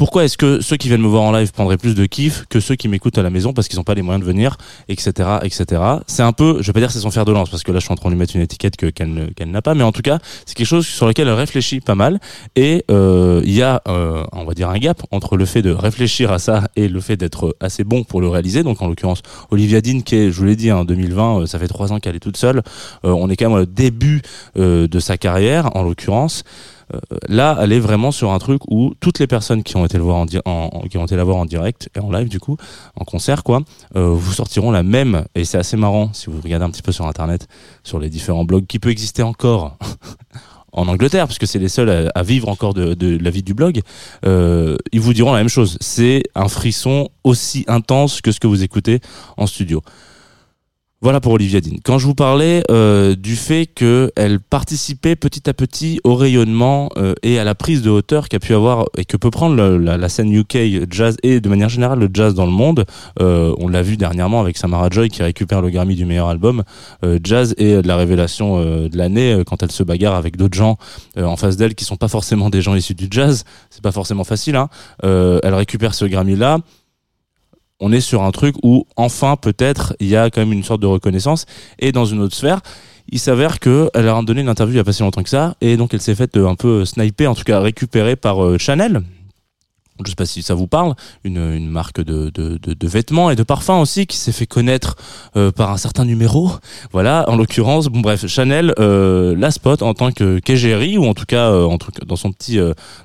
pourquoi 0.00 0.24
est-ce 0.24 0.38
que 0.38 0.62
ceux 0.62 0.78
qui 0.78 0.88
viennent 0.88 1.02
me 1.02 1.08
voir 1.08 1.24
en 1.24 1.30
live 1.30 1.52
prendraient 1.52 1.76
plus 1.76 1.94
de 1.94 2.06
kiff 2.06 2.46
que 2.48 2.58
ceux 2.58 2.74
qui 2.74 2.88
m'écoutent 2.88 3.18
à 3.18 3.22
la 3.22 3.28
maison 3.28 3.52
parce 3.52 3.68
qu'ils 3.68 3.76
n'ont 3.78 3.84
pas 3.84 3.92
les 3.92 4.00
moyens 4.00 4.24
de 4.24 4.26
venir, 4.26 4.56
etc., 4.88 5.28
etc. 5.42 5.82
C'est 6.06 6.22
un 6.22 6.32
peu, 6.32 6.56
je 6.62 6.68
vais 6.68 6.72
pas 6.72 6.80
dire 6.80 6.90
c'est 6.90 7.00
son 7.00 7.10
fer 7.10 7.26
de 7.26 7.32
lance 7.32 7.50
parce 7.50 7.62
que 7.62 7.70
là 7.70 7.80
je 7.80 7.84
suis 7.84 7.92
en 7.92 7.96
train 7.96 8.08
de 8.08 8.14
lui 8.14 8.18
mettre 8.18 8.34
une 8.34 8.40
étiquette 8.40 8.78
que 8.78 8.86
qu'elle 8.86 9.50
n'a 9.50 9.60
pas, 9.60 9.74
mais 9.74 9.82
en 9.82 9.92
tout 9.92 10.00
cas 10.00 10.18
c'est 10.46 10.56
quelque 10.56 10.66
chose 10.66 10.86
sur 10.86 11.06
lequel 11.06 11.28
elle 11.28 11.34
réfléchit 11.34 11.80
pas 11.80 11.96
mal 11.96 12.18
et 12.56 12.82
euh, 12.90 13.42
il 13.44 13.52
y 13.52 13.60
a, 13.60 13.82
euh, 13.88 14.24
on 14.32 14.46
va 14.46 14.54
dire 14.54 14.70
un 14.70 14.78
gap 14.78 15.02
entre 15.10 15.36
le 15.36 15.44
fait 15.44 15.60
de 15.60 15.70
réfléchir 15.70 16.32
à 16.32 16.38
ça 16.38 16.68
et 16.76 16.88
le 16.88 17.00
fait 17.02 17.18
d'être 17.18 17.54
assez 17.60 17.84
bon 17.84 18.02
pour 18.02 18.22
le 18.22 18.28
réaliser. 18.28 18.62
Donc 18.62 18.80
en 18.80 18.88
l'occurrence 18.88 19.20
Olivia 19.50 19.82
Dean 19.82 20.00
qui 20.00 20.16
est, 20.16 20.30
je 20.30 20.38
vous 20.38 20.46
l'ai 20.46 20.56
dit, 20.56 20.72
en 20.72 20.86
2020, 20.86 21.40
euh, 21.42 21.46
ça 21.46 21.58
fait 21.58 21.68
trois 21.68 21.92
ans 21.92 22.00
qu'elle 22.00 22.16
est 22.16 22.20
toute 22.20 22.38
seule. 22.38 22.62
On 23.02 23.28
est 23.28 23.36
quand 23.36 23.50
même 23.50 23.60
au 23.60 23.66
début 23.66 24.22
de 24.56 24.98
sa 24.98 25.18
carrière 25.18 25.76
en 25.76 25.82
l'occurrence. 25.82 26.42
Euh, 26.94 26.98
là, 27.28 27.58
elle 27.60 27.72
est 27.72 27.80
vraiment 27.80 28.10
sur 28.10 28.32
un 28.32 28.38
truc 28.38 28.62
où 28.68 28.94
toutes 29.00 29.18
les 29.18 29.26
personnes 29.26 29.62
qui 29.62 29.76
ont 29.76 29.84
été 29.84 29.96
le 29.96 30.04
voir 30.04 30.16
en, 30.16 30.26
direct 31.44 31.90
et 31.94 32.00
en 32.00 32.10
live 32.10 32.28
du 32.28 32.40
coup, 32.40 32.56
en 32.96 33.04
concert 33.04 33.42
quoi, 33.42 33.62
euh, 33.96 34.08
vous 34.08 34.32
sortiront 34.32 34.70
la 34.70 34.82
même 34.82 35.24
et 35.34 35.44
c'est 35.44 35.58
assez 35.58 35.76
marrant 35.76 36.10
si 36.12 36.26
vous 36.26 36.40
regardez 36.42 36.64
un 36.64 36.70
petit 36.70 36.82
peu 36.82 36.92
sur 36.92 37.06
internet, 37.06 37.48
sur 37.84 37.98
les 37.98 38.08
différents 38.08 38.44
blogs 38.44 38.66
qui 38.66 38.78
peut 38.78 38.90
exister 38.90 39.22
encore. 39.22 39.76
En 40.72 40.86
Angleterre, 40.86 41.26
parce 41.26 41.40
que 41.40 41.46
c'est 41.46 41.58
les 41.58 41.68
seuls 41.68 42.12
à, 42.14 42.22
vivre 42.22 42.48
encore 42.48 42.74
de, 42.74 42.94
de 42.94 43.18
la 43.18 43.30
vie 43.30 43.42
du 43.42 43.54
blog, 43.54 43.80
euh, 44.24 44.76
ils 44.92 45.00
vous 45.00 45.12
diront 45.12 45.32
la 45.32 45.38
même 45.38 45.48
chose. 45.48 45.76
C'est 45.80 46.22
un 46.36 46.46
frisson 46.46 47.08
aussi 47.24 47.64
intense 47.66 48.20
que 48.20 48.30
ce 48.30 48.38
que 48.38 48.46
vous 48.46 48.62
écoutez 48.62 49.00
en 49.36 49.48
studio. 49.48 49.82
Voilà 51.02 51.18
pour 51.18 51.32
Olivia 51.32 51.62
Dean. 51.62 51.76
Quand 51.82 51.96
je 51.96 52.04
vous 52.04 52.14
parlais 52.14 52.62
euh, 52.70 53.16
du 53.16 53.34
fait 53.34 53.64
qu'elle 53.64 54.38
participait 54.38 55.16
petit 55.16 55.48
à 55.48 55.54
petit 55.54 55.98
au 56.04 56.14
rayonnement 56.14 56.90
euh, 56.98 57.14
et 57.22 57.38
à 57.38 57.44
la 57.44 57.54
prise 57.54 57.80
de 57.80 57.88
hauteur 57.88 58.28
qu'a 58.28 58.38
pu 58.38 58.52
avoir 58.52 58.84
et 58.98 59.06
que 59.06 59.16
peut 59.16 59.30
prendre 59.30 59.56
la, 59.56 60.08
scène 60.10 60.30
UK 60.30 60.58
jazz 60.90 61.16
et 61.22 61.40
de 61.40 61.48
manière 61.48 61.70
générale 61.70 62.00
le 62.00 62.10
jazz 62.12 62.34
dans 62.34 62.44
le 62.44 62.52
monde, 62.52 62.84
euh, 63.18 63.54
on 63.56 63.68
l'a 63.68 63.80
vu 63.80 63.96
dernièrement 63.96 64.42
avec 64.42 64.58
Samara 64.58 64.90
Joy 64.90 65.08
qui 65.08 65.22
récupère 65.22 65.62
le 65.62 65.70
Grammy 65.70 65.94
du 65.94 66.04
meilleur 66.04 66.28
album 66.28 66.64
jazz 67.24 67.54
et 67.56 67.80
de 67.80 67.88
la 67.88 67.96
révélation 67.96 68.60
de 68.62 68.94
l'année 68.94 69.40
quand 69.46 69.62
elle 69.62 69.72
se 69.72 69.82
bagarre 69.82 70.16
avec 70.16 70.36
d'autres 70.36 70.56
gens 70.58 70.76
en 71.16 71.36
face 71.36 71.56
d'elle 71.56 71.74
qui 71.74 71.86
sont 71.86 71.96
pas 71.96 72.08
forcément 72.08 72.50
des 72.50 72.60
gens 72.60 72.74
issus 72.74 72.94
du 72.94 73.08
jazz. 73.10 73.44
C'est 73.70 73.82
pas 73.82 73.92
forcément 73.92 74.24
facile. 74.24 74.56
Hein. 74.56 74.68
Elle 75.02 75.54
récupère 75.54 75.94
ce 75.94 76.04
Grammy 76.04 76.36
là 76.36 76.58
on 77.80 77.92
est 77.92 78.00
sur 78.00 78.22
un 78.22 78.30
truc 78.30 78.54
où 78.62 78.86
enfin 78.96 79.36
peut-être 79.36 79.94
il 80.00 80.08
y 80.08 80.16
a 80.16 80.30
quand 80.30 80.40
même 80.40 80.52
une 80.52 80.64
sorte 80.64 80.80
de 80.80 80.86
reconnaissance. 80.86 81.46
Et 81.78 81.92
dans 81.92 82.04
une 82.04 82.20
autre 82.20 82.36
sphère 82.36 82.60
il 83.12 83.18
s'avère 83.18 83.58
que 83.58 83.90
elle 83.94 84.08
a 84.08 84.22
donné 84.22 84.40
une 84.40 84.48
interview 84.48 84.74
il 84.74 84.76
y 84.76 84.80
a 84.80 84.84
pas 84.84 84.92
si 84.92 85.02
longtemps 85.02 85.22
que 85.22 85.28
ça 85.28 85.54
et 85.60 85.76
donc 85.76 85.92
elle 85.94 86.00
s'est 86.00 86.14
faite 86.14 86.36
un 86.36 86.54
peu 86.54 86.84
sniper 86.84 87.28
en 87.28 87.34
tout 87.34 87.44
cas 87.44 87.58
récupérée 87.60 88.14
par 88.14 88.44
euh, 88.44 88.58
Chanel 88.58 89.02
je 90.04 90.10
sais 90.10 90.16
pas 90.16 90.26
si 90.26 90.42
ça 90.42 90.54
vous 90.54 90.66
parle, 90.66 90.94
une, 91.24 91.68
marque 91.68 92.00
de, 92.00 92.86
vêtements 92.86 93.30
et 93.30 93.36
de 93.36 93.42
parfums 93.42 93.80
aussi 93.80 94.06
qui 94.06 94.16
s'est 94.16 94.32
fait 94.32 94.46
connaître 94.46 94.96
euh, 95.36 95.52
par 95.52 95.70
un 95.70 95.76
certain 95.76 96.04
numéro. 96.04 96.50
Voilà, 96.92 97.24
en 97.28 97.36
l'occurrence, 97.36 97.86
bon 97.86 98.00
bref, 98.00 98.26
Chanel 98.26 98.74
euh, 98.78 99.34
la 99.36 99.50
spot 99.50 99.82
en 99.82 99.94
tant 99.94 100.12
que 100.12 100.38
qu'égérie 100.38 100.98
ou 100.98 101.04
en 101.04 101.14
tout 101.14 101.26
cas 101.26 101.50
euh, 101.50 101.64
en 101.64 101.78
tout 101.78 101.92
cas, 101.92 102.04
dans 102.06 102.16
son 102.16 102.32
petit 102.32 102.58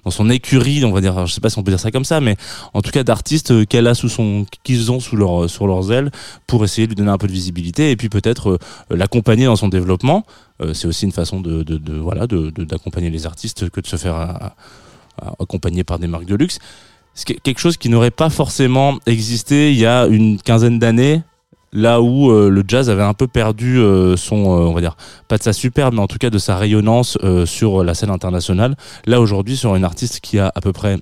dans 0.03 0.11
son 0.11 0.29
écurie, 0.29 0.83
on 0.85 0.91
va 0.91 1.01
dire, 1.01 1.25
je 1.25 1.33
sais 1.33 1.41
pas 1.41 1.49
si 1.49 1.59
on 1.59 1.63
peut 1.63 1.71
dire 1.71 1.79
ça 1.79 1.91
comme 1.91 2.05
ça, 2.05 2.21
mais 2.21 2.35
en 2.73 2.81
tout 2.81 2.91
cas 2.91 3.03
d'artistes 3.03 3.65
qu'elle 3.67 3.87
a 3.87 3.93
sous 3.93 4.09
son 4.09 4.45
qu'ils 4.63 4.91
ont 4.91 4.99
sous 4.99 5.15
leur 5.15 5.49
sur 5.49 5.67
leurs 5.67 5.91
ailes 5.91 6.11
pour 6.47 6.63
essayer 6.63 6.87
de 6.87 6.91
lui 6.91 6.95
donner 6.95 7.11
un 7.11 7.17
peu 7.17 7.27
de 7.27 7.33
visibilité 7.33 7.91
et 7.91 7.95
puis 7.95 8.09
peut-être 8.09 8.59
l'accompagner 8.89 9.45
dans 9.45 9.55
son 9.55 9.67
développement. 9.67 10.25
C'est 10.73 10.87
aussi 10.87 11.03
une 11.05 11.11
façon 11.11 11.41
de, 11.41 11.65
voilà 11.99 12.27
d'accompagner 12.27 13.09
les 13.09 13.25
artistes 13.25 13.69
que 13.69 13.81
de 13.81 13.87
se 13.87 13.97
faire 13.97 14.53
accompagné 15.39 15.84
par 15.84 16.00
des 16.00 16.07
marques 16.07 16.25
de 16.25 16.36
luxe. 16.36 16.60
C'est 17.13 17.34
que- 17.36 17.39
quelque 17.41 17.60
chose 17.60 17.77
qui 17.77 17.89
n'aurait 17.89 18.12
pas 18.12 18.29
forcément 18.29 18.98
existé 19.05 19.72
il 19.72 19.77
y 19.77 19.86
a 19.86 20.05
une 20.07 20.38
quinzaine 20.41 20.79
d'années, 20.79 21.22
là 21.72 22.01
où 22.01 22.29
euh, 22.31 22.50
le 22.50 22.63
jazz 22.67 22.89
avait 22.89 23.03
un 23.03 23.13
peu 23.13 23.27
perdu 23.27 23.79
euh, 23.79 24.15
son, 24.17 24.38
euh, 24.45 24.65
on 24.65 24.74
va 24.74 24.81
dire, 24.81 24.95
pas 25.27 25.38
de 25.38 25.43
sa 25.43 25.53
superbe, 25.53 25.93
mais 25.93 26.01
en 26.01 26.07
tout 26.07 26.17
cas 26.17 26.29
de 26.29 26.38
sa 26.38 26.55
rayonnance 26.57 27.17
euh, 27.24 27.45
sur 27.45 27.84
la 27.84 27.93
scène 27.93 28.10
internationale. 28.12 28.75
Là 29.05 29.19
aujourd'hui, 29.22 29.57
sur 29.57 29.75
une 29.75 29.84
artiste 29.86 30.19
qui 30.22 30.39
a 30.39 30.51
à 30.55 30.62
peu 30.62 30.72
près 30.74 30.98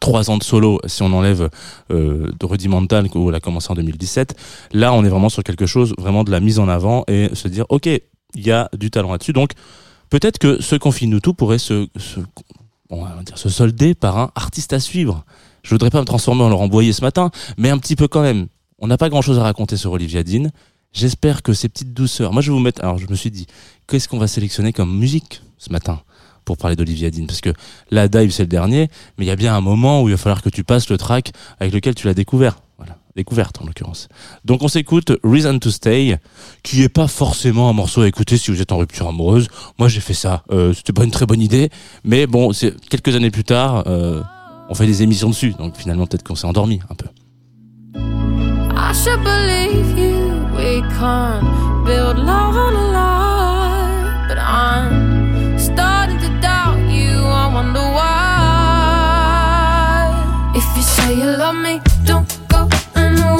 trois 0.00 0.30
ans 0.30 0.36
de 0.38 0.42
solo, 0.42 0.80
si 0.86 1.02
on 1.02 1.12
enlève 1.12 1.48
euh, 1.92 2.30
de 2.38 2.46
Rudimental 2.46 3.06
où 3.14 3.28
elle 3.28 3.34
a 3.36 3.40
commencé 3.40 3.70
en 3.70 3.74
2017, 3.74 4.34
là 4.72 4.92
on 4.92 5.04
est 5.04 5.08
vraiment 5.08 5.28
sur 5.28 5.42
quelque 5.44 5.66
chose, 5.66 5.94
vraiment 5.98 6.24
de 6.24 6.30
la 6.32 6.40
mise 6.40 6.58
en 6.58 6.68
avant 6.68 7.04
et 7.08 7.30
se 7.32 7.46
dire, 7.48 7.64
ok, 7.68 7.86
il 7.86 8.00
y 8.46 8.50
a 8.50 8.68
du 8.76 8.90
talent 8.90 9.12
là-dessus. 9.12 9.32
Donc 9.32 9.50
peut-être 10.10 10.38
que 10.38 10.60
ce 10.60 10.74
confine 10.76 11.10
nous 11.10 11.20
tout 11.20 11.34
pourrait 11.34 11.58
se 11.58 11.86
on 12.98 13.04
va 13.04 13.22
dire, 13.22 13.38
se 13.38 13.48
solder 13.48 13.94
par 13.94 14.18
un 14.18 14.30
artiste 14.34 14.72
à 14.72 14.80
suivre. 14.80 15.24
Je 15.62 15.70
voudrais 15.70 15.90
pas 15.90 16.00
me 16.00 16.04
transformer 16.04 16.42
en 16.42 16.48
Laurent 16.48 16.68
Boyer 16.68 16.92
ce 16.92 17.00
matin, 17.00 17.30
mais 17.56 17.70
un 17.70 17.78
petit 17.78 17.96
peu 17.96 18.08
quand 18.08 18.22
même. 18.22 18.46
On 18.78 18.86
n'a 18.86 18.98
pas 18.98 19.08
grand 19.08 19.22
chose 19.22 19.38
à 19.38 19.42
raconter 19.42 19.76
sur 19.76 19.92
Olivia 19.92 20.22
Dean. 20.22 20.50
J'espère 20.92 21.42
que 21.42 21.52
ces 21.52 21.68
petites 21.68 21.94
douceurs. 21.94 22.32
Moi, 22.32 22.42
je 22.42 22.50
vais 22.50 22.56
vous 22.56 22.62
mettre. 22.62 22.82
Alors, 22.82 22.98
je 22.98 23.06
me 23.08 23.14
suis 23.14 23.30
dit, 23.30 23.46
qu'est-ce 23.88 24.08
qu'on 24.08 24.18
va 24.18 24.26
sélectionner 24.26 24.72
comme 24.72 24.96
musique 24.96 25.42
ce 25.58 25.72
matin 25.72 26.00
pour 26.44 26.56
parler 26.56 26.76
d'Olivia 26.76 27.10
Dean? 27.10 27.26
Parce 27.26 27.40
que 27.40 27.52
la 27.90 28.08
dive, 28.08 28.30
c'est 28.30 28.42
le 28.42 28.48
dernier, 28.48 28.88
mais 29.18 29.24
il 29.24 29.28
y 29.28 29.32
a 29.32 29.36
bien 29.36 29.56
un 29.56 29.60
moment 29.60 30.02
où 30.02 30.08
il 30.08 30.12
va 30.12 30.18
falloir 30.18 30.42
que 30.42 30.50
tu 30.50 30.64
passes 30.64 30.88
le 30.90 30.98
track 30.98 31.32
avec 31.58 31.72
lequel 31.72 31.94
tu 31.94 32.06
l'as 32.06 32.14
découvert. 32.14 32.58
Découverte 33.16 33.60
en 33.62 33.66
l'occurrence. 33.66 34.08
Donc, 34.44 34.62
on 34.62 34.68
s'écoute 34.68 35.12
Reason 35.22 35.58
to 35.58 35.70
Stay, 35.70 36.18
qui 36.62 36.82
est 36.82 36.88
pas 36.88 37.06
forcément 37.06 37.68
un 37.68 37.72
morceau 37.72 38.00
à 38.02 38.08
écouter 38.08 38.36
si 38.36 38.50
vous 38.50 38.60
êtes 38.60 38.72
en 38.72 38.78
rupture 38.78 39.06
amoureuse. 39.06 39.48
Moi, 39.78 39.88
j'ai 39.88 40.00
fait 40.00 40.14
ça. 40.14 40.42
Euh, 40.50 40.72
C'était 40.74 40.92
pas 40.92 41.04
une 41.04 41.12
très 41.12 41.26
bonne 41.26 41.40
idée, 41.40 41.70
mais 42.02 42.26
bon, 42.26 42.52
c'est 42.52 42.74
quelques 42.88 43.14
années 43.14 43.30
plus 43.30 43.44
tard. 43.44 43.84
Euh, 43.86 44.22
on 44.68 44.74
fait 44.74 44.86
des 44.86 45.02
émissions 45.02 45.28
dessus, 45.28 45.52
donc 45.58 45.76
finalement 45.76 46.06
peut-être 46.06 46.22
qu'on 46.22 46.34
s'est 46.34 46.46
endormi 46.46 46.80
un 46.90 46.94
peu. 46.94 47.06
I 48.76 48.92
should 48.92 49.22
believe 49.22 49.98
you. 49.98 50.14
We 50.56 50.82
build 51.84 52.16
love 52.18 52.56
on 52.56 52.74
a 52.74 52.92
lie. 52.92 54.28
But 54.28 54.38
to 56.20 56.28
doubt 56.40 56.78
you. 56.90 57.18
I 57.20 57.46
wonder 57.52 57.80
why. 57.80 58.14
If 60.54 60.64
you 60.76 60.82
say 60.82 61.14
you 61.14 61.36
love 61.36 61.56
me, 61.56 61.80
don't 62.04 62.43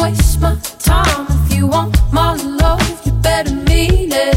waste 0.05 0.39
my 0.41 0.55
time. 0.79 1.27
If 1.31 1.57
you 1.57 1.67
want 1.67 1.97
my 2.13 2.35
love, 2.35 3.07
you 3.07 3.13
better 3.13 3.55
mean 3.55 4.13
it. 4.13 4.34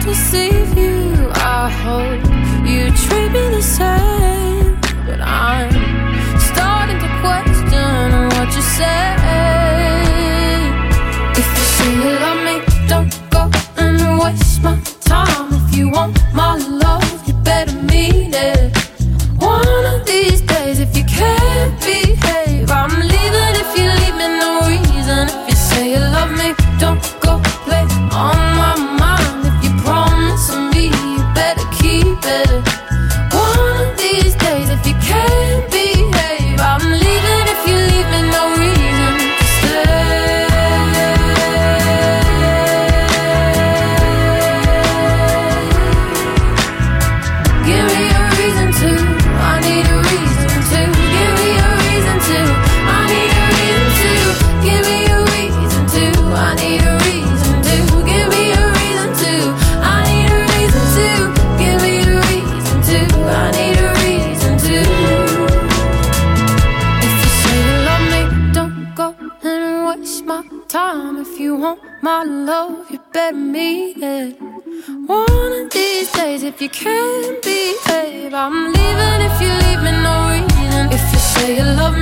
Never 0.00 0.12
deceive 0.12 0.78
you. 0.78 1.30
I 1.34 1.68
hope 1.68 2.24
you 2.66 2.90
treat 3.04 3.30
me 3.32 3.44
the 3.56 3.62
same. 3.62 4.80
But 5.04 5.20
I'm 5.20 5.70
starting 6.38 6.98
to 7.04 7.08
question 7.20 8.28
what 8.34 8.48
you 8.56 8.62
say. 8.62 9.16
If 11.40 11.46
you 11.56 11.64
say 11.76 11.90
you 11.96 12.12
love 12.24 12.40
me, 12.46 12.56
don't 12.88 13.12
go 13.30 13.50
and 13.76 14.18
waste 14.20 14.62
my 14.62 14.80
time. 15.00 15.52
If 15.52 15.76
you 15.76 15.90
want 15.90 16.16
my 16.34 16.56
love, 16.56 16.69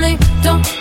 you 0.09 0.17
love 0.17 0.21
me, 0.21 0.43
don't 0.43 0.78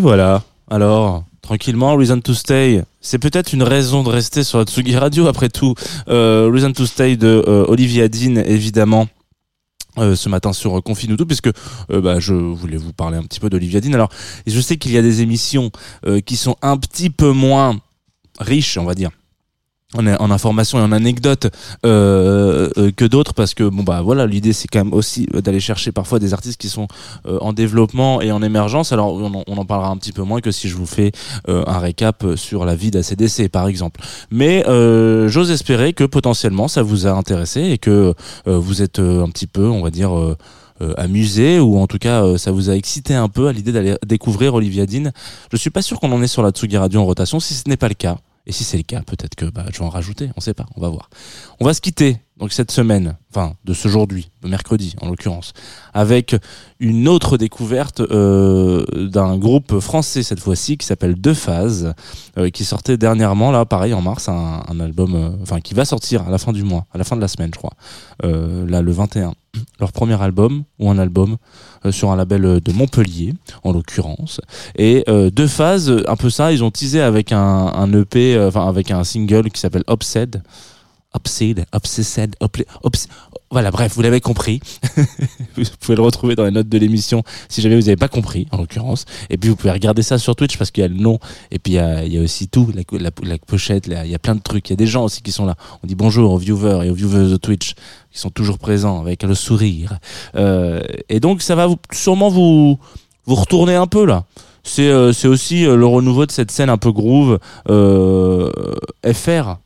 Voilà. 0.00 0.42
Alors, 0.70 1.24
tranquillement, 1.42 1.94
Reason 1.94 2.20
to 2.20 2.32
Stay. 2.32 2.82
C'est 3.00 3.18
peut-être 3.18 3.52
une 3.52 3.62
raison 3.62 4.02
de 4.02 4.08
rester 4.08 4.44
sur 4.44 4.58
la 4.58 4.64
Tsugi 4.64 4.96
Radio, 4.96 5.26
après 5.26 5.48
tout. 5.50 5.74
Euh, 6.08 6.48
Reason 6.52 6.72
to 6.72 6.86
Stay 6.86 7.16
de 7.16 7.44
euh, 7.46 7.64
Olivia 7.68 8.08
Dean, 8.08 8.36
évidemment. 8.36 9.08
euh, 9.98 10.14
ce 10.14 10.28
matin 10.28 10.52
sur 10.52 10.82
Confine 10.82 11.16
tout 11.16 11.26
puisque 11.26 11.50
bah, 11.88 12.20
je 12.20 12.32
voulais 12.32 12.76
vous 12.76 12.92
parler 12.92 13.18
un 13.18 13.24
petit 13.24 13.40
peu 13.40 13.50
d'Olivia 13.50 13.80
Dean. 13.80 13.92
Alors, 13.92 14.10
je 14.46 14.60
sais 14.60 14.76
qu'il 14.76 14.92
y 14.92 14.98
a 14.98 15.02
des 15.02 15.20
émissions 15.20 15.70
qui 16.24 16.36
sont 16.36 16.56
un 16.62 16.76
petit 16.76 17.10
peu 17.10 17.32
moins 17.32 17.78
riches, 18.38 18.78
on 18.78 18.84
va 18.84 18.94
dire, 18.94 19.10
en, 19.94 20.30
informations 20.30 20.78
et 20.78 20.82
en 20.82 20.92
anecdotes 20.92 21.48
euh, 21.84 22.70
euh, 22.78 22.90
que 22.92 23.04
d'autres 23.04 23.34
parce 23.34 23.54
que 23.54 23.64
bon 23.64 23.82
bah 23.82 24.02
voilà 24.02 24.26
l'idée 24.26 24.52
c'est 24.52 24.68
quand 24.68 24.84
même 24.84 24.94
aussi 24.94 25.26
d'aller 25.26 25.60
chercher 25.60 25.90
parfois 25.90 26.18
des 26.18 26.32
artistes 26.32 26.60
qui 26.60 26.68
sont 26.68 26.86
euh, 27.26 27.38
en 27.40 27.52
développement 27.52 28.20
et 28.20 28.30
en 28.30 28.42
émergence 28.42 28.92
alors 28.92 29.14
on 29.14 29.34
en, 29.34 29.44
on 29.46 29.56
en 29.56 29.64
parlera 29.64 29.90
un 29.90 29.96
petit 29.96 30.12
peu 30.12 30.22
moins 30.22 30.40
que 30.40 30.52
si 30.52 30.68
je 30.68 30.76
vous 30.76 30.86
fais 30.86 31.12
un 31.48 31.78
récap 31.78 32.24
sur 32.36 32.64
la 32.64 32.74
vie 32.74 32.90
d'ACDC 32.90 33.48
par 33.48 33.66
exemple 33.66 34.00
mais 34.30 34.64
j'ose 35.28 35.50
espérer 35.50 35.92
que 35.92 36.04
potentiellement 36.04 36.68
ça 36.68 36.82
vous 36.82 37.06
a 37.06 37.10
intéressé 37.10 37.62
et 37.62 37.78
que 37.78 38.14
vous 38.46 38.82
êtes 38.82 38.98
un 38.98 39.28
petit 39.28 39.46
peu 39.46 39.66
on 39.66 39.82
va 39.82 39.90
dire 39.90 40.12
amusé 40.96 41.58
ou 41.58 41.78
en 41.78 41.86
tout 41.86 41.98
cas 41.98 42.38
ça 42.38 42.52
vous 42.52 42.70
a 42.70 42.74
excité 42.74 43.14
un 43.14 43.28
peu 43.28 43.48
à 43.48 43.52
l'idée 43.52 43.72
d'aller 43.72 43.96
découvrir 44.06 44.54
Olivia 44.54 44.86
Dean. 44.86 45.10
Je 45.52 45.56
suis 45.56 45.70
pas 45.70 45.82
sûr 45.82 45.98
qu'on 46.00 46.12
en 46.12 46.22
est 46.22 46.28
sur 46.28 46.42
la 46.42 46.50
Tsugi 46.50 46.76
Radio 46.76 47.00
en 47.00 47.04
rotation 47.04 47.40
si 47.40 47.54
ce 47.54 47.68
n'est 47.68 47.76
pas 47.76 47.88
le 47.88 47.94
cas. 47.94 48.16
Et 48.46 48.52
si 48.52 48.64
c'est 48.64 48.76
le 48.76 48.82
cas, 48.82 49.02
peut-être 49.02 49.34
que 49.34 49.46
bah, 49.46 49.66
je 49.72 49.78
vais 49.78 49.84
en 49.84 49.90
rajouter, 49.90 50.30
on 50.36 50.40
sait 50.40 50.54
pas, 50.54 50.66
on 50.76 50.80
va 50.80 50.88
voir. 50.88 51.10
On 51.60 51.64
va 51.64 51.74
se 51.74 51.80
quitter 51.80 52.18
donc 52.40 52.54
cette 52.54 52.70
semaine, 52.70 53.16
enfin 53.30 53.52
de 53.64 53.74
ce 53.74 53.86
aujourd'hui, 53.86 54.30
de 54.42 54.48
mercredi 54.48 54.96
en 55.02 55.08
l'occurrence, 55.08 55.52
avec 55.92 56.34
une 56.78 57.06
autre 57.06 57.36
découverte 57.36 58.00
euh, 58.00 58.84
d'un 58.94 59.36
groupe 59.36 59.78
français 59.78 60.22
cette 60.22 60.40
fois-ci 60.40 60.78
qui 60.78 60.86
s'appelle 60.86 61.16
Deux 61.16 61.34
Phases, 61.34 61.92
euh, 62.38 62.48
qui 62.48 62.64
sortait 62.64 62.96
dernièrement 62.96 63.50
là, 63.50 63.66
pareil 63.66 63.92
en 63.92 64.00
mars, 64.00 64.28
un, 64.28 64.80
album, 64.80 65.14
euh, 65.14 65.30
enfin 65.42 65.60
qui 65.60 65.74
va 65.74 65.84
sortir 65.84 66.26
à 66.26 66.30
la 66.30 66.38
fin 66.38 66.52
du 66.52 66.64
mois, 66.64 66.86
à 66.94 66.98
la 66.98 67.04
fin 67.04 67.14
de 67.14 67.20
la 67.20 67.28
semaine, 67.28 67.50
je 67.52 67.58
crois, 67.58 67.74
là 68.22 68.80
le 68.80 68.92
21. 68.92 69.34
Leur 69.80 69.90
premier 69.90 70.20
album 70.22 70.62
ou 70.78 70.90
un 70.90 70.98
album 70.98 71.36
sur 71.90 72.12
un 72.12 72.16
label 72.16 72.60
de 72.60 72.72
Montpellier 72.72 73.34
en 73.64 73.72
l'occurrence. 73.72 74.40
Et 74.76 75.04
deux 75.32 75.48
phases 75.48 75.92
un 76.06 76.14
peu 76.14 76.30
ça 76.30 76.52
ils 76.52 76.62
ont 76.62 76.70
teasé 76.70 77.00
avec 77.00 77.32
un, 77.32 77.38
un 77.40 77.92
EP 77.92 78.38
enfin 78.38 78.68
avec 78.68 78.92
un 78.92 79.02
single 79.02 79.50
qui 79.50 79.60
s'appelle 79.60 79.82
Obsed 79.88 80.40
Obsed, 81.12 81.64
Obsessed, 81.72 82.36
Obs- 82.40 82.64
Obs- 82.82 83.08
voilà, 83.50 83.72
bref, 83.72 83.94
vous 83.96 84.02
l'avez 84.02 84.20
compris. 84.20 84.60
vous 85.56 85.64
pouvez 85.80 85.96
le 85.96 86.02
retrouver 86.02 86.36
dans 86.36 86.44
les 86.44 86.52
notes 86.52 86.68
de 86.68 86.78
l'émission 86.78 87.24
si 87.48 87.60
jamais 87.60 87.74
vous 87.74 87.82
n'avez 87.82 87.96
pas 87.96 88.06
compris, 88.08 88.46
en 88.52 88.58
l'occurrence. 88.58 89.06
Et 89.28 89.36
puis 89.36 89.50
vous 89.50 89.56
pouvez 89.56 89.72
regarder 89.72 90.02
ça 90.02 90.18
sur 90.18 90.36
Twitch 90.36 90.56
parce 90.56 90.70
qu'il 90.70 90.82
y 90.82 90.84
a 90.84 90.88
le 90.88 90.94
nom 90.94 91.18
et 91.50 91.58
puis 91.58 91.72
il 91.74 92.12
y 92.12 92.18
a, 92.18 92.22
aussi 92.22 92.46
tout, 92.46 92.72
la, 92.92 93.10
pochette, 93.38 93.88
il 93.88 94.08
y 94.10 94.14
a 94.14 94.18
plein 94.20 94.36
de 94.36 94.40
trucs. 94.40 94.68
Il 94.68 94.72
y 94.72 94.74
a 94.74 94.76
des 94.76 94.86
gens 94.86 95.04
aussi 95.04 95.20
qui 95.20 95.32
sont 95.32 95.46
là. 95.46 95.56
On 95.82 95.86
dit 95.88 95.96
bonjour 95.96 96.32
aux 96.32 96.38
viewers 96.38 96.86
et 96.86 96.90
aux 96.90 96.94
viewers 96.94 97.28
de 97.28 97.36
Twitch 97.36 97.74
qui 98.12 98.18
sont 98.18 98.30
toujours 98.30 98.58
présents 98.58 99.00
avec 99.00 99.24
le 99.24 99.34
sourire. 99.34 99.98
Euh, 100.36 100.80
et 101.08 101.18
donc 101.18 101.42
ça 101.42 101.56
va 101.56 101.68
sûrement 101.92 102.28
vous, 102.28 102.78
vous 103.26 103.34
retourner 103.34 103.74
un 103.74 103.88
peu 103.88 104.04
là. 104.04 104.24
C'est 104.62 104.88
euh, 104.88 105.12
aussi 105.24 105.66
euh, 105.66 105.74
le 105.74 105.86
renouveau 105.86 106.26
de 106.26 106.30
cette 106.30 106.52
scène 106.52 106.70
un 106.70 106.78
peu 106.78 106.92
groove 106.92 107.40
FR. 109.04 109.56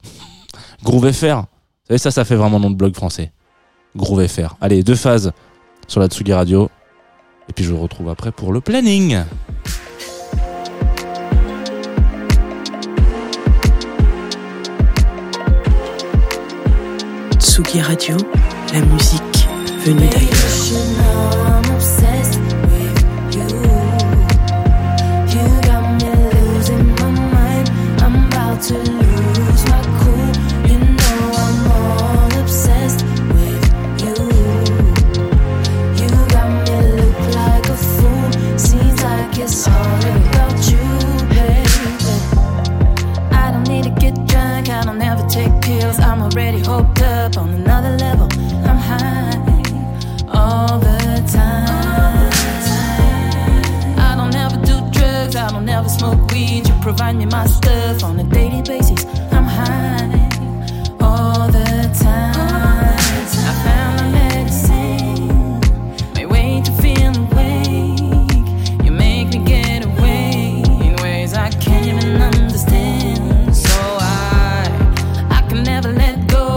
Groove 0.85 1.13
FR. 1.13 1.25
Vous 1.25 1.89
savez, 1.89 1.99
ça, 1.99 2.11
ça 2.11 2.25
fait 2.27 2.37
vraiment 2.37 2.61
nom 2.61 2.71
de 2.71 2.77
blog 2.77 2.95
français. 2.95 3.33
Groove 3.97 4.27
FR. 4.27 4.55
Allez, 4.61 4.83
deux 4.83 4.95
phases 4.95 5.33
sur 5.89 6.01
la 6.01 6.09
Tsugi 6.09 6.33
Radio. 6.35 6.69
Et 7.49 7.53
puis 7.55 7.65
je 7.65 7.73
vous 7.73 7.81
retrouve 7.81 8.11
après 8.11 8.33
pour 8.33 8.53
le 8.53 8.61
planning. 8.61 9.23
Tsugi 17.39 17.81
Radio, 17.81 18.17
la 18.73 18.81
musique 18.81 19.49
venue 19.85 20.09
d'ailleurs. 20.09 21.64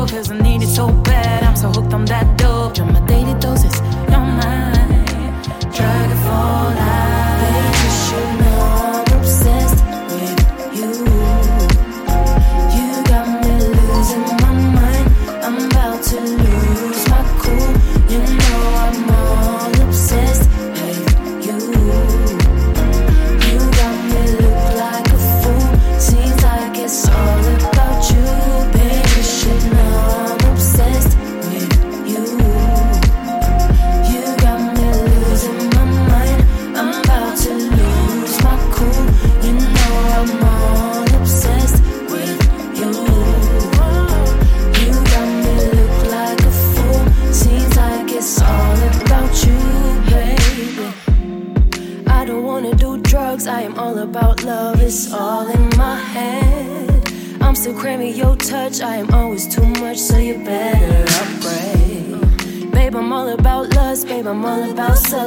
cause 0.07 0.31
I 0.31 0.37
need 0.37 0.63
it 0.63 0.67
so 0.69 0.87
bad. 0.87 1.43
I'm 1.43 1.55
so 1.55 1.69
hooked 1.69 1.93
on 1.93 2.05
that 2.05 2.37
dope. 2.37 2.47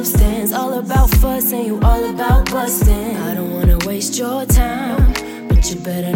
Substance. 0.03 0.51
All 0.51 0.73
about 0.73 1.09
fuss, 1.17 1.51
and 1.51 1.65
you 1.65 1.79
all 1.81 2.09
about 2.09 2.51
busting. 2.51 3.15
I 3.17 3.35
don't 3.35 3.51
wanna 3.53 3.77
waste 3.85 4.17
your 4.17 4.45
time, 4.45 5.13
but 5.47 5.69
you 5.69 5.79
better 5.79 6.15